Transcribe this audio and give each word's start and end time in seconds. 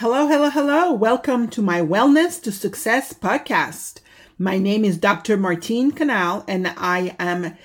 Hello, 0.00 0.26
hello, 0.26 0.48
hello. 0.48 0.92
Welcome 0.94 1.46
to 1.48 1.60
my 1.60 1.82
Wellness 1.82 2.42
to 2.44 2.52
Success 2.52 3.12
podcast. 3.12 4.00
My 4.38 4.56
name 4.56 4.82
is 4.82 4.96
Dr. 4.96 5.36
Martine 5.36 5.90
Canal, 5.90 6.42
and 6.48 6.68
I 6.68 7.14
am 7.18 7.58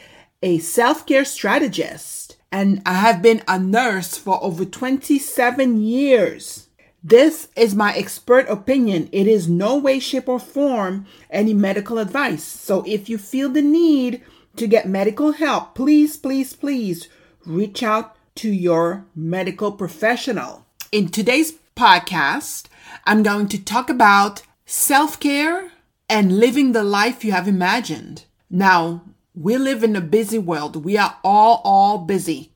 a 0.44 0.58
self 0.58 1.06
care 1.06 1.24
strategist. 1.24 2.36
And 2.52 2.82
I 2.86 2.96
have 2.96 3.22
been 3.22 3.42
a 3.48 3.58
nurse 3.58 4.18
for 4.18 4.44
over 4.44 4.66
27 4.66 5.80
years. 5.80 6.68
This 7.02 7.48
is 7.56 7.74
my 7.74 7.94
expert 7.94 8.50
opinion. 8.50 9.08
It 9.14 9.28
is 9.28 9.48
no 9.48 9.78
way, 9.78 10.00
shape, 10.00 10.28
or 10.28 10.42
form 10.42 11.06
any 11.30 11.54
medical 11.54 12.00
advice. 12.00 12.44
So 12.44 12.84
if 12.86 13.08
you 13.08 13.18
feel 13.18 13.48
the 13.48 13.62
need 13.62 14.22
to 14.58 14.68
get 14.68 14.90
medical 14.90 15.32
help, 15.32 15.74
please, 15.74 16.18
please, 16.18 16.52
please 16.52 17.08
reach 17.46 17.82
out 17.82 18.18
to 18.36 18.52
your 18.52 19.06
medical 19.16 19.72
professional. 19.72 20.66
In 20.92 21.08
today's 21.08 21.54
podcast, 21.76 22.68
I'm 23.04 23.22
going 23.22 23.50
to 23.50 23.62
talk 23.62 23.90
about 23.90 24.44
self 24.66 25.20
care 25.20 25.72
and 26.10 26.40
living 26.40 26.72
the 26.72 26.84
life 26.84 27.26
you 27.26 27.34
have 27.34 27.48
imagined. 27.48 28.26
Now, 28.50 29.02
we 29.34 29.58
live 29.58 29.84
in 29.84 29.96
a 29.96 30.02
busy 30.02 30.38
world. 30.38 30.86
We 30.86 30.98
are 30.98 31.18
all, 31.24 31.62
all 31.66 31.98
busy. 31.98 32.52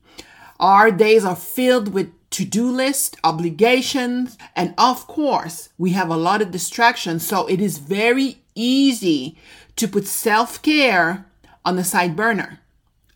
Our 0.59 0.91
days 0.91 1.25
are 1.25 1.35
filled 1.35 1.93
with 1.93 2.13
to 2.31 2.45
do 2.45 2.69
list, 2.69 3.17
obligations, 3.23 4.37
and 4.55 4.73
of 4.77 5.07
course, 5.07 5.69
we 5.77 5.91
have 5.91 6.09
a 6.09 6.17
lot 6.17 6.41
of 6.41 6.51
distractions. 6.51 7.27
So 7.27 7.47
it 7.47 7.59
is 7.59 7.79
very 7.79 8.37
easy 8.55 9.37
to 9.75 9.87
put 9.87 10.05
self 10.05 10.61
care 10.61 11.25
on 11.65 11.75
the 11.75 11.83
side 11.83 12.15
burner. 12.15 12.59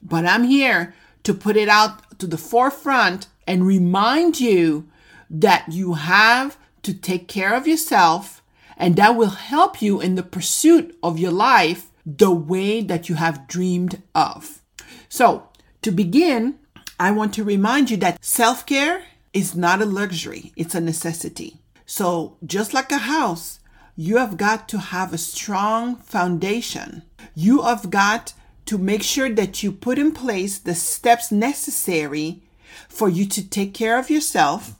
But 0.01 0.25
I'm 0.25 0.43
here 0.43 0.95
to 1.23 1.33
put 1.33 1.55
it 1.55 1.69
out 1.69 2.19
to 2.19 2.27
the 2.27 2.37
forefront 2.37 3.27
and 3.47 3.65
remind 3.65 4.41
you 4.41 4.89
that 5.33 5.71
you 5.71 5.95
have 5.95 6.57
to 6.83 6.93
take 6.93 7.27
care 7.27 7.53
of 7.55 7.67
yourself 7.67 8.43
and 8.77 8.95
that 8.95 9.15
will 9.15 9.29
help 9.29 9.81
you 9.81 9.99
in 9.99 10.15
the 10.15 10.23
pursuit 10.23 10.97
of 11.01 11.19
your 11.19 11.31
life 11.31 11.89
the 12.05 12.31
way 12.31 12.81
that 12.81 13.09
you 13.09 13.15
have 13.15 13.47
dreamed 13.47 14.01
of. 14.13 14.61
So, 15.09 15.49
to 15.81 15.91
begin, 15.91 16.59
I 16.99 17.11
want 17.11 17.33
to 17.35 17.43
remind 17.43 17.89
you 17.89 17.97
that 17.97 18.23
self 18.23 18.65
care 18.65 19.05
is 19.33 19.55
not 19.55 19.81
a 19.81 19.85
luxury, 19.85 20.53
it's 20.55 20.75
a 20.75 20.81
necessity. 20.81 21.57
So, 21.85 22.37
just 22.45 22.73
like 22.73 22.91
a 22.91 22.99
house, 22.99 23.59
you 23.95 24.17
have 24.17 24.37
got 24.37 24.67
to 24.69 24.79
have 24.79 25.13
a 25.13 25.17
strong 25.17 25.97
foundation. 25.97 27.03
You 27.35 27.61
have 27.61 27.89
got 27.89 28.33
to 28.65 28.77
make 28.77 29.03
sure 29.03 29.29
that 29.29 29.61
you 29.61 29.71
put 29.71 29.99
in 29.99 30.11
place 30.11 30.57
the 30.57 30.75
steps 30.75 31.31
necessary 31.31 32.41
for 32.87 33.09
you 33.09 33.25
to 33.27 33.47
take 33.47 33.73
care 33.73 33.99
of 33.99 34.09
yourself 34.09 34.75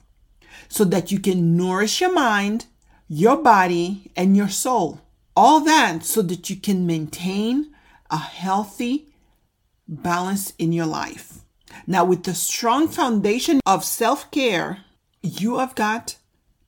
so 0.73 0.83
that 0.83 1.11
you 1.11 1.19
can 1.19 1.55
nourish 1.55 2.01
your 2.01 2.11
mind, 2.11 2.65
your 3.07 3.37
body, 3.37 4.09
and 4.15 4.35
your 4.35 4.49
soul. 4.49 4.99
All 5.35 5.59
that 5.59 6.03
so 6.03 6.23
that 6.23 6.49
you 6.49 6.55
can 6.55 6.87
maintain 6.87 7.71
a 8.09 8.17
healthy 8.17 9.13
balance 9.87 10.53
in 10.57 10.71
your 10.71 10.87
life. 10.87 11.41
Now, 11.85 12.03
with 12.05 12.23
the 12.23 12.33
strong 12.33 12.87
foundation 12.87 13.59
of 13.67 13.85
self 13.85 14.31
care, 14.31 14.79
you 15.21 15.59
have 15.59 15.75
got 15.75 16.15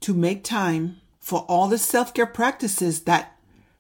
to 0.02 0.14
make 0.14 0.44
time 0.44 1.02
for 1.20 1.40
all 1.50 1.68
the 1.68 1.80
self 1.80 2.14
care 2.14 2.28
practices 2.28 3.06
that 3.06 3.36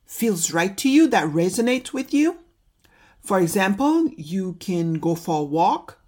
feels 0.08 0.52
right 0.52 0.76
to 0.78 0.90
you, 0.90 1.06
that 1.10 1.30
resonates 1.30 1.94
with 1.94 2.16
you. 2.16 2.40
For 3.22 3.40
example, 3.40 4.10
you 4.18 4.54
can 4.54 4.96
go 4.96 5.14
for 5.14 5.42
a 5.42 5.44
walk, 5.44 6.00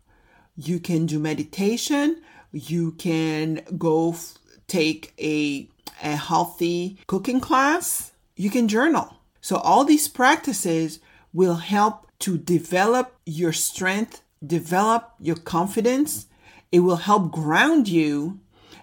you 0.56 0.80
can 0.80 1.06
do 1.06 1.20
meditation, 1.20 2.24
you 2.52 2.92
can 2.94 3.62
go 3.78 4.12
f- 4.12 4.38
take 4.68 5.14
a, 5.20 5.70
a 6.04 6.16
healthy 6.16 6.98
cooking 7.08 7.40
class. 7.40 8.12
You 8.36 8.50
can 8.50 8.68
journal. 8.68 9.16
So 9.42 9.58
all 9.58 9.84
these 9.84 10.08
practices 10.08 11.00
will 11.34 11.56
help 11.56 12.08
to 12.20 12.38
develop 12.38 13.16
your 13.26 13.54
strength, 13.54 14.22
develop 14.46 15.14
your 15.20 15.36
confidence. 15.36 16.28
It 16.72 16.80
will 16.80 16.98
help 16.98 17.32
ground 17.32 17.88
you 17.88 18.40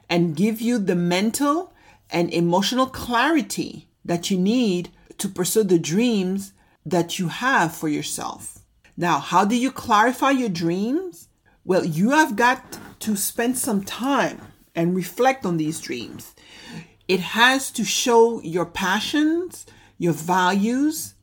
and 0.08 0.36
give 0.36 0.60
you 0.60 0.78
the 0.78 0.94
mental 0.94 1.72
and 2.10 2.32
emotional 2.32 2.86
clarity 2.86 3.88
that 4.04 4.30
you 4.30 4.38
need 4.38 4.90
to 5.18 5.28
pursue 5.28 5.64
the 5.64 5.78
dreams 5.78 6.52
that 6.84 7.18
you 7.18 7.28
have 7.28 7.74
for 7.74 7.88
yourself. 7.88 8.60
Now, 8.96 9.18
how 9.18 9.44
do 9.44 9.56
you 9.56 9.70
clarify 9.70 10.30
your 10.30 10.48
dreams? 10.48 11.28
Well, 11.64 11.84
you 11.84 12.10
have 12.10 12.36
got 12.36 12.78
to 13.00 13.16
spend 13.16 13.56
some 13.56 13.84
time 13.84 14.40
and 14.74 14.94
reflect 14.94 15.46
on 15.46 15.56
these 15.56 15.80
dreams. 15.80 16.34
It 17.08 17.20
has 17.20 17.70
to 17.72 17.84
show 17.84 18.40
your 18.42 18.66
passions, 18.66 19.64
your 19.96 20.12
values, 20.12 21.14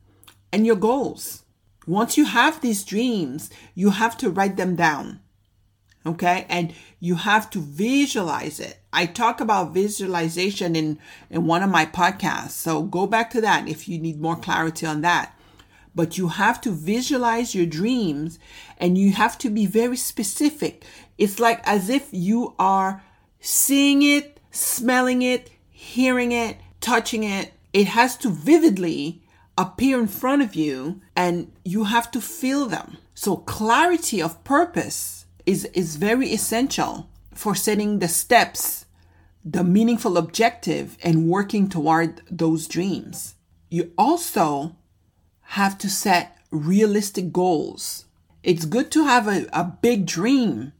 and 0.52 0.66
your 0.66 0.76
goals. 0.76 1.44
Once 1.86 2.16
you 2.16 2.24
have 2.24 2.60
these 2.60 2.84
dreams, 2.84 3.50
you 3.74 3.90
have 3.90 4.16
to 4.18 4.30
write 4.30 4.56
them 4.56 4.74
down. 4.74 5.20
Okay. 6.04 6.46
And 6.48 6.74
you 6.98 7.14
have 7.14 7.48
to 7.50 7.60
visualize 7.60 8.58
it. 8.58 8.78
I 8.92 9.06
talk 9.06 9.40
about 9.40 9.72
visualization 9.72 10.74
in, 10.74 10.98
in 11.30 11.46
one 11.46 11.62
of 11.62 11.70
my 11.70 11.86
podcasts. 11.86 12.50
So 12.50 12.82
go 12.82 13.06
back 13.06 13.30
to 13.30 13.40
that 13.40 13.68
if 13.68 13.88
you 13.88 13.98
need 13.98 14.20
more 14.20 14.36
clarity 14.36 14.86
on 14.86 15.02
that 15.02 15.36
but 15.94 16.16
you 16.18 16.28
have 16.28 16.60
to 16.62 16.70
visualize 16.70 17.54
your 17.54 17.66
dreams 17.66 18.38
and 18.78 18.96
you 18.96 19.12
have 19.12 19.36
to 19.38 19.50
be 19.50 19.66
very 19.66 19.96
specific. 19.96 20.84
It's 21.18 21.38
like 21.38 21.60
as 21.66 21.88
if 21.88 22.08
you 22.10 22.54
are 22.58 23.02
seeing 23.40 24.02
it, 24.02 24.40
smelling 24.50 25.22
it, 25.22 25.50
hearing 25.70 26.32
it, 26.32 26.56
touching 26.80 27.24
it. 27.24 27.52
It 27.72 27.88
has 27.88 28.16
to 28.18 28.30
vividly 28.30 29.22
appear 29.58 30.00
in 30.00 30.08
front 30.08 30.42
of 30.42 30.54
you 30.54 31.00
and 31.14 31.52
you 31.64 31.84
have 31.84 32.10
to 32.12 32.20
feel 32.20 32.66
them. 32.66 32.96
So 33.14 33.36
clarity 33.36 34.22
of 34.22 34.42
purpose 34.44 35.26
is, 35.44 35.66
is 35.66 35.96
very 35.96 36.28
essential 36.28 37.08
for 37.34 37.54
setting 37.54 37.98
the 37.98 38.08
steps, 38.08 38.86
the 39.44 39.64
meaningful 39.64 40.16
objective 40.16 40.96
and 41.02 41.28
working 41.28 41.68
toward 41.68 42.22
those 42.30 42.66
dreams. 42.66 43.34
You 43.68 43.92
also 43.96 44.76
have 45.52 45.76
to 45.76 45.90
set 45.90 46.38
realistic 46.50 47.30
goals. 47.30 48.06
It's 48.42 48.64
good 48.64 48.90
to 48.92 49.04
have 49.04 49.28
a, 49.28 49.46
a 49.52 49.64
big 49.64 50.06
dream, 50.06 50.72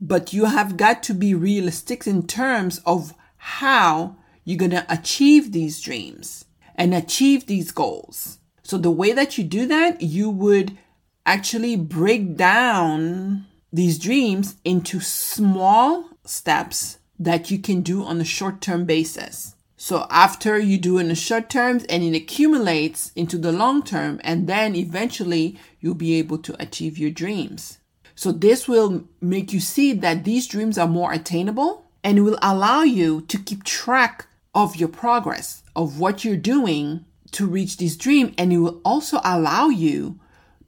but 0.00 0.32
you 0.32 0.46
have 0.46 0.78
got 0.78 1.02
to 1.02 1.14
be 1.14 1.34
realistic 1.34 2.06
in 2.06 2.26
terms 2.26 2.80
of 2.86 3.12
how 3.36 4.16
you're 4.44 4.56
going 4.56 4.70
to 4.70 4.86
achieve 4.88 5.52
these 5.52 5.80
dreams 5.82 6.46
and 6.74 6.94
achieve 6.94 7.46
these 7.46 7.70
goals. 7.70 8.38
So 8.62 8.78
the 8.78 8.90
way 8.90 9.12
that 9.12 9.36
you 9.36 9.44
do 9.44 9.66
that, 9.66 10.00
you 10.00 10.30
would 10.30 10.78
actually 11.26 11.76
break 11.76 12.34
down 12.34 13.44
these 13.70 13.98
dreams 13.98 14.56
into 14.64 15.00
small 15.00 16.08
steps 16.24 16.96
that 17.18 17.50
you 17.50 17.58
can 17.58 17.82
do 17.82 18.04
on 18.04 18.22
a 18.22 18.24
short 18.24 18.62
term 18.62 18.86
basis. 18.86 19.55
So 19.76 20.06
after 20.10 20.58
you 20.58 20.78
do 20.78 20.98
in 20.98 21.08
the 21.08 21.14
short 21.14 21.50
terms 21.50 21.84
and 21.84 22.02
it 22.02 22.16
accumulates 22.16 23.12
into 23.14 23.36
the 23.36 23.52
long 23.52 23.82
term 23.82 24.20
and 24.24 24.46
then 24.46 24.74
eventually 24.74 25.58
you'll 25.80 25.94
be 25.94 26.14
able 26.14 26.38
to 26.38 26.60
achieve 26.60 26.96
your 26.96 27.10
dreams. 27.10 27.78
So 28.14 28.32
this 28.32 28.66
will 28.66 29.04
make 29.20 29.52
you 29.52 29.60
see 29.60 29.92
that 29.92 30.24
these 30.24 30.46
dreams 30.46 30.78
are 30.78 30.88
more 30.88 31.12
attainable 31.12 31.84
and 32.02 32.16
it 32.16 32.22
will 32.22 32.38
allow 32.40 32.82
you 32.82 33.20
to 33.22 33.38
keep 33.38 33.64
track 33.64 34.26
of 34.54 34.76
your 34.76 34.88
progress 34.88 35.62
of 35.76 36.00
what 36.00 36.24
you're 36.24 36.36
doing 36.36 37.04
to 37.32 37.46
reach 37.46 37.76
this 37.76 37.96
dream 37.96 38.34
and 38.38 38.52
it 38.52 38.58
will 38.58 38.80
also 38.84 39.20
allow 39.22 39.68
you 39.68 40.18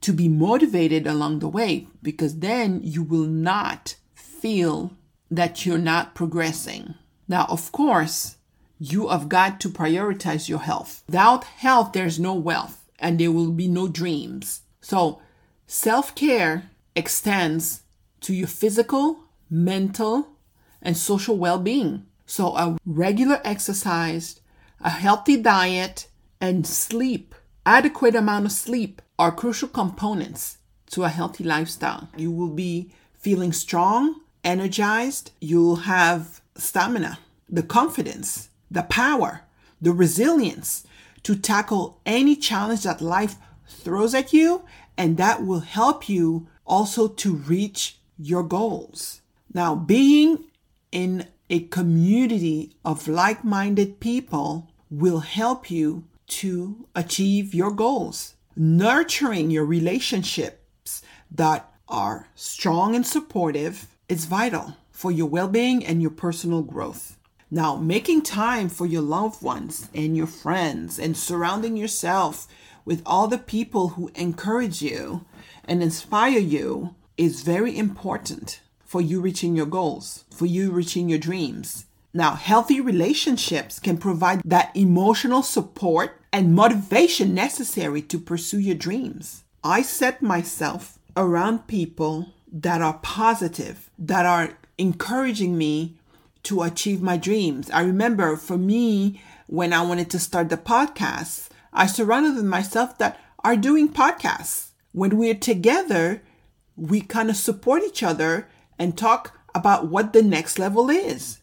to 0.01 0.13
be 0.13 0.29
motivated 0.29 1.07
along 1.07 1.39
the 1.39 1.47
way 1.47 1.87
because 2.03 2.39
then 2.39 2.79
you 2.83 3.01
will 3.01 3.25
not 3.25 3.95
feel 4.13 4.93
that 5.31 5.65
you're 5.65 5.79
not 5.79 6.13
progressing. 6.13 6.93
Now, 7.27 7.45
of 7.49 7.71
course, 7.71 8.35
you 8.79 9.09
have 9.09 9.27
got 9.27 9.59
to 9.59 9.69
prioritize 9.69 10.47
your 10.47 10.59
health. 10.59 11.03
Without 11.07 11.43
health, 11.43 11.91
there's 11.91 12.19
no 12.19 12.33
wealth 12.33 12.89
and 12.97 13.19
there 13.19 13.31
will 13.31 13.51
be 13.51 13.67
no 13.67 13.87
dreams. 13.87 14.61
So, 14.81 15.21
self 15.67 16.15
care 16.15 16.69
extends 16.95 17.81
to 18.21 18.33
your 18.33 18.47
physical, 18.47 19.25
mental, 19.49 20.29
and 20.81 20.97
social 20.97 21.37
well 21.37 21.59
being. 21.59 22.05
So, 22.25 22.55
a 22.55 22.77
regular 22.85 23.41
exercise, 23.43 24.39
a 24.79 24.89
healthy 24.89 25.37
diet, 25.37 26.07
and 26.39 26.65
sleep, 26.65 27.35
adequate 27.65 28.15
amount 28.15 28.45
of 28.45 28.51
sleep, 28.51 29.01
are 29.17 29.31
crucial 29.31 29.67
components 29.67 30.57
to 30.91 31.03
a 31.03 31.09
healthy 31.09 31.43
lifestyle. 31.43 32.09
You 32.15 32.31
will 32.31 32.49
be 32.49 32.91
feeling 33.13 33.51
strong, 33.51 34.21
energized, 34.43 35.31
you'll 35.41 35.75
have 35.77 36.41
stamina, 36.55 37.19
the 37.49 37.63
confidence 37.63 38.49
the 38.69 38.83
power, 38.83 39.41
the 39.81 39.91
resilience 39.91 40.85
to 41.23 41.35
tackle 41.35 41.99
any 42.05 42.35
challenge 42.35 42.83
that 42.83 43.01
life 43.01 43.35
throws 43.67 44.13
at 44.13 44.33
you, 44.33 44.63
and 44.97 45.17
that 45.17 45.45
will 45.45 45.61
help 45.61 46.09
you 46.09 46.47
also 46.65 47.07
to 47.07 47.35
reach 47.35 47.97
your 48.17 48.43
goals. 48.43 49.21
Now, 49.53 49.75
being 49.75 50.45
in 50.91 51.27
a 51.49 51.61
community 51.61 52.75
of 52.85 53.07
like 53.07 53.43
minded 53.43 53.99
people 53.99 54.69
will 54.89 55.19
help 55.19 55.71
you 55.71 56.03
to 56.27 56.87
achieve 56.95 57.53
your 57.53 57.71
goals. 57.71 58.35
Nurturing 58.55 59.49
your 59.49 59.65
relationships 59.65 61.01
that 61.31 61.71
are 61.87 62.27
strong 62.35 62.95
and 62.95 63.05
supportive 63.05 63.87
is 64.07 64.25
vital 64.25 64.75
for 64.91 65.11
your 65.11 65.27
well 65.27 65.47
being 65.47 65.85
and 65.85 66.01
your 66.01 66.11
personal 66.11 66.61
growth. 66.61 67.17
Now, 67.51 67.77
making 67.77 68.21
time 68.21 68.69
for 68.69 68.85
your 68.85 69.01
loved 69.01 69.41
ones 69.41 69.89
and 69.93 70.15
your 70.15 70.27
friends 70.27 70.99
and 70.99 71.17
surrounding 71.17 71.75
yourself 71.75 72.47
with 72.85 73.01
all 73.05 73.27
the 73.27 73.39
people 73.39 73.89
who 73.89 74.11
encourage 74.13 74.81
you 74.83 75.25
and 75.65 75.81
inspire 75.81 76.39
you 76.39 76.95
is 77.17 77.41
very 77.41 77.75
important 77.75 78.61
for 78.85 79.01
you 79.01 79.19
reaching 79.19 79.55
your 79.55 79.65
goals, 79.65 80.25
for 80.29 80.45
you 80.45 80.71
reaching 80.71 81.09
your 81.09 81.19
dreams. 81.19 81.85
Now, 82.13 82.35
healthy 82.35 82.81
relationships 82.81 83.79
can 83.79 83.97
provide 83.97 84.41
that 84.45 84.75
emotional 84.75 85.43
support 85.43 86.21
and 86.31 86.55
motivation 86.55 87.33
necessary 87.33 88.01
to 88.03 88.19
pursue 88.19 88.59
your 88.59 88.75
dreams. 88.75 89.43
I 89.63 89.81
set 89.81 90.21
myself 90.21 90.97
around 91.17 91.67
people 91.67 92.33
that 92.51 92.81
are 92.81 92.99
positive, 93.03 93.89
that 93.99 94.25
are 94.25 94.57
encouraging 94.77 95.57
me 95.57 95.98
to 96.43 96.63
achieve 96.63 97.01
my 97.01 97.17
dreams. 97.17 97.69
I 97.71 97.81
remember 97.81 98.35
for 98.35 98.57
me, 98.57 99.21
when 99.47 99.73
I 99.73 99.81
wanted 99.81 100.09
to 100.11 100.19
start 100.19 100.49
the 100.49 100.57
podcast, 100.57 101.49
I 101.73 101.87
surrounded 101.87 102.43
myself 102.43 102.97
that 102.97 103.19
are 103.43 103.55
doing 103.55 103.89
podcasts. 103.89 104.69
When 104.91 105.17
we're 105.17 105.35
together, 105.35 106.21
we 106.75 107.01
kind 107.01 107.29
of 107.29 107.35
support 107.35 107.83
each 107.83 108.03
other 108.03 108.47
and 108.77 108.97
talk 108.97 109.39
about 109.53 109.87
what 109.87 110.13
the 110.13 110.21
next 110.21 110.59
level 110.59 110.89
is. 110.89 111.39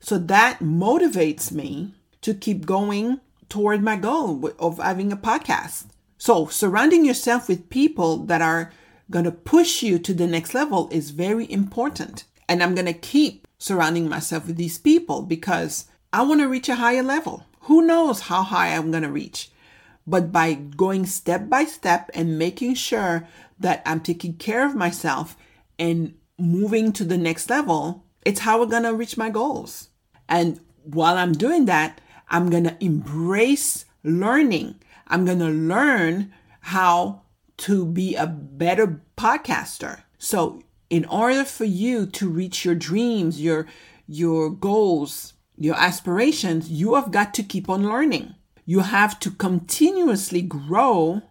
So 0.00 0.18
that 0.18 0.58
motivates 0.60 1.50
me 1.50 1.94
to 2.20 2.34
keep 2.34 2.66
going 2.66 3.20
toward 3.48 3.82
my 3.82 3.96
goal 3.96 4.50
of 4.58 4.78
having 4.78 5.12
a 5.12 5.16
podcast. 5.16 5.86
So 6.18 6.46
surrounding 6.46 7.04
yourself 7.04 7.48
with 7.48 7.70
people 7.70 8.24
that 8.26 8.42
are 8.42 8.72
going 9.10 9.24
to 9.24 9.32
push 9.32 9.82
you 9.82 9.98
to 9.98 10.14
the 10.14 10.26
next 10.26 10.54
level 10.54 10.88
is 10.90 11.10
very 11.10 11.50
important. 11.50 12.24
And 12.48 12.62
I'm 12.62 12.74
going 12.74 12.86
to 12.86 12.92
keep 12.92 13.43
surrounding 13.64 14.06
myself 14.10 14.46
with 14.46 14.56
these 14.56 14.76
people 14.76 15.22
because 15.22 15.86
I 16.12 16.20
want 16.20 16.42
to 16.42 16.48
reach 16.48 16.68
a 16.68 16.74
higher 16.74 17.02
level. 17.02 17.46
Who 17.60 17.80
knows 17.80 18.20
how 18.20 18.42
high 18.42 18.76
I'm 18.76 18.90
going 18.90 19.04
to 19.04 19.10
reach? 19.10 19.50
But 20.06 20.30
by 20.30 20.52
going 20.52 21.06
step 21.06 21.48
by 21.48 21.64
step 21.64 22.10
and 22.12 22.38
making 22.38 22.74
sure 22.74 23.26
that 23.58 23.80
I'm 23.86 24.00
taking 24.00 24.34
care 24.34 24.66
of 24.66 24.74
myself 24.74 25.34
and 25.78 26.14
moving 26.38 26.92
to 26.92 27.04
the 27.04 27.16
next 27.16 27.48
level, 27.48 28.04
it's 28.22 28.40
how 28.40 28.60
we're 28.60 28.66
going 28.66 28.82
to 28.82 28.92
reach 28.92 29.16
my 29.16 29.30
goals. 29.30 29.88
And 30.28 30.60
while 30.82 31.16
I'm 31.16 31.32
doing 31.32 31.64
that, 31.64 32.02
I'm 32.28 32.50
going 32.50 32.64
to 32.64 32.76
embrace 32.84 33.86
learning. 34.02 34.74
I'm 35.08 35.24
going 35.24 35.38
to 35.38 35.48
learn 35.48 36.34
how 36.60 37.22
to 37.64 37.86
be 37.86 38.14
a 38.14 38.26
better 38.26 39.00
podcaster. 39.16 40.02
So, 40.18 40.62
in 40.94 41.04
order 41.06 41.44
for 41.44 41.64
you 41.64 42.06
to 42.06 42.28
reach 42.28 42.64
your 42.64 42.76
dreams, 42.76 43.42
your 43.42 43.66
your 44.06 44.48
goals, 44.48 45.32
your 45.56 45.74
aspirations, 45.74 46.70
you 46.70 46.94
have 46.94 47.10
got 47.10 47.34
to 47.34 47.42
keep 47.42 47.68
on 47.68 47.88
learning. 47.88 48.36
You 48.64 48.80
have 48.80 49.18
to 49.20 49.32
continuously 49.32 50.40
grow 50.40 51.22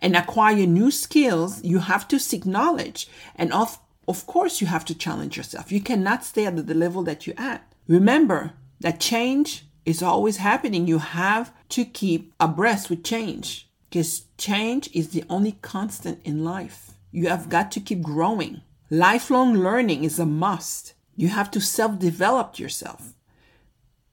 and 0.00 0.16
acquire 0.16 0.66
new 0.66 0.90
skills. 0.90 1.62
You 1.62 1.78
have 1.78 2.08
to 2.08 2.18
seek 2.18 2.44
knowledge. 2.44 3.08
And 3.36 3.52
of, 3.52 3.78
of 4.08 4.26
course, 4.26 4.60
you 4.60 4.66
have 4.66 4.84
to 4.86 4.96
challenge 4.96 5.36
yourself. 5.36 5.70
You 5.70 5.80
cannot 5.80 6.24
stay 6.24 6.44
at 6.46 6.66
the 6.66 6.74
level 6.74 7.04
that 7.04 7.24
you're 7.24 7.38
at. 7.38 7.72
Remember 7.86 8.54
that 8.80 8.98
change 8.98 9.64
is 9.84 10.02
always 10.02 10.38
happening. 10.38 10.88
You 10.88 10.98
have 10.98 11.52
to 11.68 11.84
keep 11.84 12.32
abreast 12.40 12.90
with 12.90 13.04
change 13.04 13.68
because 13.88 14.22
change 14.38 14.90
is 14.92 15.10
the 15.10 15.22
only 15.30 15.52
constant 15.62 16.18
in 16.24 16.42
life. 16.42 16.92
You 17.12 17.28
have 17.28 17.48
got 17.48 17.70
to 17.72 17.80
keep 17.80 18.02
growing. 18.02 18.62
Lifelong 18.92 19.54
learning 19.54 20.04
is 20.04 20.18
a 20.18 20.26
must. 20.26 20.92
You 21.16 21.28
have 21.28 21.50
to 21.52 21.62
self 21.62 21.98
develop 21.98 22.58
yourself 22.58 23.14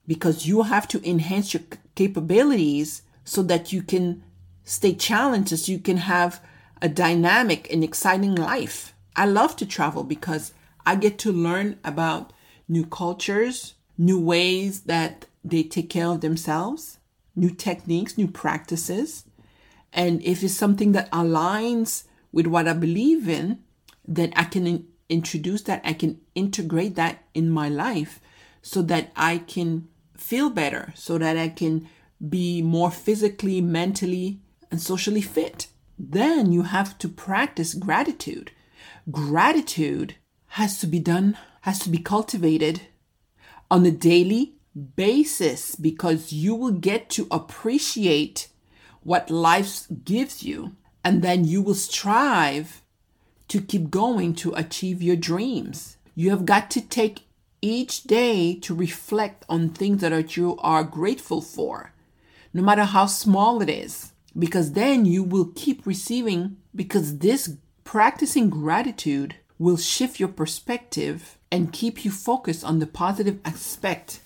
because 0.08 0.48
you 0.48 0.62
have 0.64 0.88
to 0.88 1.06
enhance 1.06 1.54
your 1.54 1.64
capabilities 1.96 3.02
so 3.26 3.44
that 3.44 3.74
you 3.74 3.84
can 3.84 4.24
stay 4.64 4.96
challenged, 4.96 5.50
so 5.60 5.70
you 5.70 5.80
can 5.80 5.98
have 5.98 6.42
a 6.82 6.88
dynamic 6.88 7.68
and 7.70 7.84
exciting 7.84 8.36
life. 8.36 8.94
I 9.18 9.26
love 9.26 9.58
to 9.58 9.66
travel 9.66 10.06
because 10.06 10.54
I 10.86 10.96
get 10.96 11.20
to 11.20 11.34
learn 11.34 11.78
about 11.84 12.32
new 12.70 12.86
cultures, 12.86 13.74
new 13.98 14.18
ways 14.18 14.84
that 14.84 15.26
they 15.44 15.64
take 15.64 15.90
care 15.90 16.08
of 16.08 16.22
themselves, 16.22 17.00
new 17.36 17.50
techniques, 17.50 18.18
new 18.18 18.30
practices. 18.30 19.26
And 19.92 20.24
if 20.24 20.42
it's 20.42 20.54
something 20.54 20.94
that 20.94 21.12
aligns 21.12 22.06
with 22.32 22.48
what 22.48 22.66
I 22.66 22.72
believe 22.72 23.28
in, 23.28 23.60
then 24.10 24.34
I 24.36 24.44
can 24.46 24.68
in- 24.68 24.88
introduce 25.08 25.62
that, 25.64 25.82
I 25.86 25.94
can 25.94 26.20
integrate 26.34 26.96
that 26.96 27.24
in 27.34 27.50
my 27.50 27.70
life 27.70 28.20
so 28.62 28.82
that 28.82 29.12
I 29.16 29.38
can 29.38 29.88
feel 30.18 30.50
better, 30.50 30.92
so 30.96 31.18
that 31.20 31.38
I 31.38 31.50
can 31.50 31.88
be 32.28 32.62
more 32.62 32.92
physically, 32.92 33.62
mentally, 33.62 34.42
and 34.72 34.82
socially 34.82 35.22
fit. 35.22 35.68
Then 35.98 36.52
you 36.52 36.64
have 36.64 36.98
to 36.98 37.08
practice 37.08 37.74
gratitude. 37.74 38.52
Gratitude 39.12 40.16
has 40.48 40.80
to 40.80 40.88
be 40.88 41.00
done, 41.00 41.38
has 41.62 41.80
to 41.80 41.90
be 41.90 42.00
cultivated 42.00 42.82
on 43.70 43.86
a 43.86 43.92
daily 43.92 44.56
basis 44.96 45.76
because 45.76 46.34
you 46.34 46.56
will 46.56 46.72
get 46.72 47.10
to 47.12 47.28
appreciate 47.30 48.48
what 49.02 49.30
life 49.30 49.86
gives 50.04 50.44
you 50.44 50.76
and 51.04 51.22
then 51.22 51.46
you 51.46 51.62
will 51.62 51.76
strive 51.76 52.82
to 53.50 53.62
keep 53.62 53.92
going 53.92 54.34
to 54.36 54.54
achieve 54.54 55.02
your 55.02 55.16
dreams. 55.16 55.98
You 56.16 56.30
have 56.32 56.46
got 56.46 56.72
to 56.72 56.82
take 56.82 57.26
each 57.62 58.04
day 58.04 58.56
to 58.56 58.74
reflect 58.74 59.44
on 59.50 59.70
things 59.70 60.02
that 60.02 60.38
you 60.38 60.58
are 60.60 60.84
grateful 60.84 61.42
for, 61.42 61.92
no 62.54 62.62
matter 62.62 62.86
how 62.86 63.06
small 63.06 63.62
it 63.62 63.70
is, 63.70 64.14
because 64.38 64.72
then 64.72 65.06
you 65.06 65.24
will 65.24 65.52
keep 65.56 65.86
receiving, 65.86 66.58
because 66.74 67.18
this 67.18 67.58
practicing 67.84 68.50
gratitude 68.50 69.36
will 69.58 69.78
shift 69.78 70.20
your 70.20 70.30
perspective 70.30 71.38
and 71.52 71.74
keep 71.74 72.06
you 72.06 72.12
focused 72.12 72.64
on 72.64 72.80
the 72.80 72.88
positive 72.88 73.40
aspect 73.44 74.22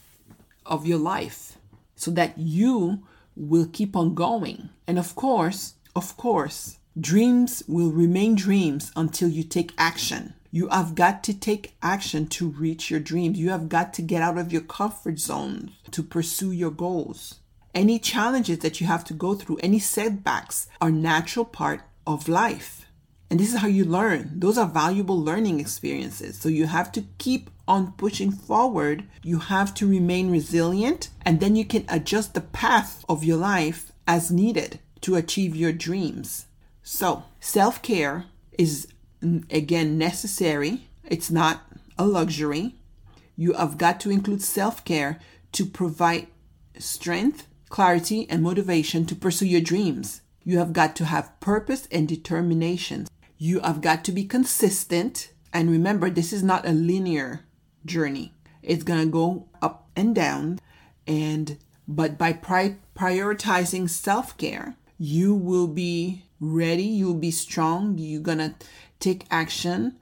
of 0.66 0.86
your 0.86 1.00
life 1.00 1.58
so 1.96 2.12
that 2.12 2.38
you 2.38 3.04
will 3.36 3.68
keep 3.72 3.96
on 3.96 4.14
going. 4.14 4.70
And 4.86 5.00
of 5.00 5.16
course, 5.16 5.76
of 5.96 6.16
course, 6.18 6.78
dreams 7.00 7.64
will 7.68 7.92
remain 7.92 8.36
dreams 8.36 8.92
until 8.96 9.28
you 9.28 9.44
take 9.44 9.74
action. 9.78 10.34
You 10.52 10.68
have 10.68 10.94
got 10.94 11.24
to 11.24 11.34
take 11.34 11.76
action 11.82 12.28
to 12.28 12.50
reach 12.50 12.92
your 12.92 13.00
dreams. 13.00 13.40
You 13.40 13.50
have 13.50 13.70
got 13.70 13.94
to 13.96 14.04
get 14.04 14.22
out 14.22 14.38
of 14.38 14.54
your 14.54 14.62
comfort 14.62 15.18
zone 15.18 15.72
to 15.90 16.04
pursue 16.04 16.52
your 16.52 16.70
goals. 16.70 17.40
Any 17.74 17.98
challenges 17.98 18.60
that 18.60 18.80
you 18.80 18.86
have 18.86 19.04
to 19.06 19.16
go 19.16 19.34
through, 19.34 19.58
any 19.64 19.80
setbacks 19.80 20.68
are 20.80 20.92
natural 20.92 21.46
part 21.46 21.82
of 22.06 22.28
life. 22.28 22.86
And 23.32 23.40
this 23.40 23.52
is 23.52 23.62
how 23.62 23.68
you 23.68 23.84
learn. 23.84 24.30
Those 24.36 24.60
are 24.60 24.68
valuable 24.68 25.20
learning 25.20 25.60
experiences. 25.60 26.38
So 26.38 26.50
you 26.50 26.68
have 26.68 26.92
to 26.92 27.06
keep 27.18 27.50
on 27.68 27.94
pushing 27.94 28.32
forward. 28.32 29.06
You 29.24 29.40
have 29.40 29.74
to 29.76 29.88
remain 29.88 30.30
resilient 30.30 31.10
and 31.26 31.40
then 31.40 31.56
you 31.56 31.66
can 31.66 31.86
adjust 31.90 32.36
the 32.36 32.42
path 32.42 33.04
of 33.10 33.24
your 33.24 33.38
life 33.38 33.92
as 34.06 34.30
needed 34.30 34.80
to 35.02 35.16
achieve 35.16 35.56
your 35.56 35.72
dreams. 35.72 36.46
So, 36.84 37.24
self 37.40 37.82
care 37.82 38.26
is 38.58 38.88
again 39.50 39.98
necessary, 39.98 40.90
it's 41.06 41.32
not 41.32 41.62
a 41.98 42.06
luxury. 42.06 42.76
You 43.38 43.54
have 43.54 43.78
got 43.78 44.00
to 44.02 44.12
include 44.12 44.42
self 44.42 44.84
care 44.84 45.20
to 45.54 45.66
provide 45.66 46.28
strength, 46.78 47.48
clarity, 47.70 48.30
and 48.30 48.44
motivation 48.44 49.06
to 49.06 49.16
pursue 49.16 49.46
your 49.46 49.62
dreams. 49.62 50.22
You 50.44 50.58
have 50.58 50.74
got 50.74 50.96
to 50.98 51.06
have 51.06 51.40
purpose 51.40 51.88
and 51.90 52.08
determination. 52.08 53.08
You 53.38 53.62
have 53.62 53.82
got 53.82 54.04
to 54.06 54.12
be 54.12 54.26
consistent. 54.26 55.32
And 55.54 55.72
remember, 55.72 56.10
this 56.10 56.34
is 56.34 56.44
not 56.44 56.68
a 56.68 56.72
linear 56.72 57.46
journey. 57.86 58.34
It's 58.62 58.84
going 58.84 59.00
to 59.00 59.10
go 59.10 59.48
up 59.62 59.90
and 59.96 60.14
down. 60.14 60.60
And, 61.08 61.58
but 61.88 62.18
by 62.18 62.34
pri- 62.34 62.78
prioritizing 62.96 63.90
self 63.90 64.38
care, 64.38 64.76
you 64.98 65.34
will 65.34 65.68
be 65.68 66.24
ready, 66.44 66.84
you'll 66.84 67.14
be 67.16 67.32
strong, 67.32 67.98
you're 67.98 68.22
to 68.22 68.56
take 69.00 69.26
action, 69.30 69.98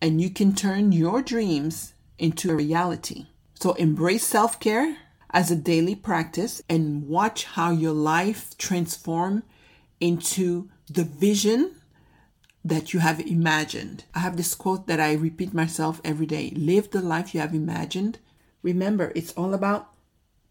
and 0.00 0.20
you 0.20 0.30
can 0.30 0.54
turn 0.54 0.92
your 0.92 1.22
dreams 1.22 1.94
into 2.18 2.50
a 2.50 2.54
reality. 2.54 3.26
So 3.54 3.72
embrace 3.74 4.24
self 4.24 4.60
care 4.60 4.98
as 5.30 5.50
a 5.50 5.56
daily 5.56 5.94
practice 5.94 6.62
and 6.68 7.08
watch 7.08 7.44
how 7.44 7.70
your 7.70 7.92
life 7.92 8.56
transform 8.58 9.42
into 10.00 10.68
the 10.90 11.04
vision 11.04 11.74
that 12.64 12.92
you 12.92 13.00
have 13.00 13.20
imagined. 13.20 14.04
I 14.14 14.20
have 14.20 14.36
this 14.36 14.54
quote 14.54 14.86
that 14.86 15.00
I 15.00 15.14
repeat 15.14 15.54
myself 15.54 16.00
every 16.04 16.26
day 16.26 16.52
live 16.56 16.90
the 16.90 17.00
life 17.00 17.34
you 17.34 17.40
have 17.40 17.54
imagined 17.54 18.18
remember, 18.66 19.12
it's 19.14 19.32
all 19.34 19.54
about 19.54 19.92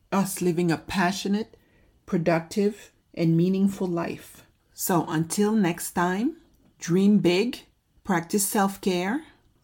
us 0.10 0.42
living 0.42 0.72
a 0.72 0.78
passionate, 0.78 1.58
productive, 2.06 2.92
and 3.14 3.36
meaningful 3.36 3.88
life. 3.88 4.45
So 4.78 5.06
until 5.08 5.54
next 5.54 5.92
time, 5.92 6.36
dream 6.80 7.20
big, 7.20 7.62
practice 8.04 8.46
self 8.46 8.82
care, 8.82 9.24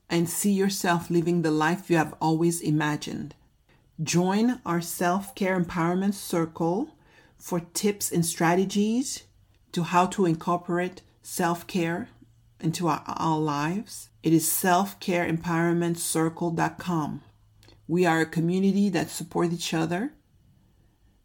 and 0.09 0.29
see 0.29 0.53
yourself 0.53 1.09
living 1.09 1.41
the 1.41 1.51
life 1.51 1.89
you 1.89 1.97
have 1.97 2.15
always 2.21 2.61
imagined. 2.61 3.35
Join 4.01 4.61
our 4.65 4.79
self 4.79 5.35
care 5.35 5.59
empowerment 5.59 6.13
circle 6.13 6.95
for 7.37 7.59
tips 7.59 8.09
and 8.09 8.25
strategies 8.25 9.23
to 9.73 9.83
how 9.83 10.05
to 10.07 10.25
incorporate 10.25 11.01
self 11.21 11.67
care 11.67 12.07
into 12.61 12.87
our, 12.87 13.03
our, 13.05 13.37
lives. 13.37 14.07
It 14.23 14.31
is 14.31 14.47
selfcareempowermentcircle.com. 14.47 17.21
We 17.85 18.05
are 18.05 18.21
a 18.21 18.25
community 18.25 18.87
that 18.87 19.09
support 19.09 19.51
each 19.51 19.73
other 19.73 20.13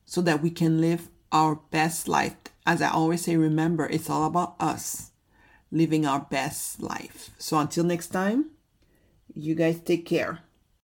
so 0.04 0.20
that 0.22 0.42
we 0.42 0.50
can 0.50 0.80
live 0.80 1.08
our 1.36 1.56
best 1.70 2.08
life. 2.08 2.36
As 2.64 2.80
I 2.80 2.88
always 2.88 3.22
say, 3.22 3.36
remember, 3.36 3.86
it's 3.86 4.08
all 4.08 4.24
about 4.24 4.56
us 4.58 5.12
living 5.70 6.06
our 6.06 6.20
best 6.20 6.80
life. 6.80 7.30
So 7.38 7.58
until 7.58 7.84
next 7.84 8.08
time, 8.08 8.52
you 9.34 9.54
guys 9.54 9.80
take 9.80 10.06
care. 10.06 10.40